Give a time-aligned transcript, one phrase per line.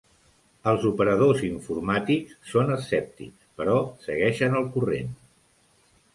[0.69, 3.77] Els operadors informàtics són escèptics però
[4.09, 5.15] segueixen el corrent.